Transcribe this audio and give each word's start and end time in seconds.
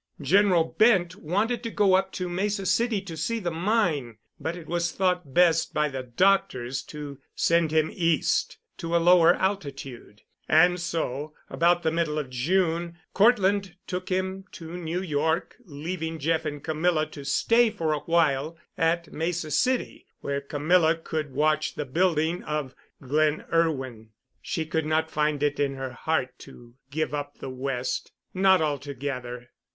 General 0.19 0.63
Bent 0.79 1.15
wanted 1.17 1.61
to 1.61 1.69
go 1.69 1.93
up 1.93 2.11
to 2.13 2.27
Mesa 2.27 2.65
City 2.65 3.01
to 3.01 3.15
see 3.15 3.37
the 3.37 3.51
mine, 3.51 4.17
but 4.39 4.55
it 4.55 4.65
was 4.65 4.91
thought 4.91 5.31
best 5.31 5.75
by 5.75 5.89
the 5.89 6.01
doctors 6.01 6.81
to 6.81 7.19
send 7.35 7.69
him 7.69 7.91
East 7.93 8.57
to 8.77 8.95
a 8.95 8.97
lower 8.97 9.35
altitude, 9.35 10.23
and 10.49 10.79
so, 10.79 11.35
about 11.51 11.83
the 11.83 11.91
middle 11.91 12.17
of 12.17 12.31
June, 12.31 12.97
Cortland 13.13 13.75
took 13.85 14.09
him 14.09 14.45
to 14.53 14.75
New 14.75 15.03
York, 15.03 15.57
leaving 15.65 16.17
Jeff 16.17 16.45
and 16.45 16.63
Camilla 16.63 17.05
to 17.05 17.23
stay 17.23 17.69
for 17.69 17.93
a 17.93 17.99
while 17.99 18.57
at 18.79 19.13
Mesa 19.13 19.51
City, 19.51 20.07
where 20.21 20.41
Camilla 20.41 20.95
could 20.95 21.31
watch 21.31 21.75
the 21.75 21.85
building 21.85 22.41
of 22.41 22.73
"Glen 23.03 23.45
Irwin." 23.53 24.09
She 24.41 24.65
could 24.65 24.87
not 24.87 25.11
find 25.11 25.43
it 25.43 25.59
in 25.59 25.75
her 25.75 25.91
heart 25.93 26.39
to 26.39 26.73
give 26.89 27.13
up 27.13 27.37
the 27.37 27.51
West—not 27.51 28.63
altogether. 28.63 29.51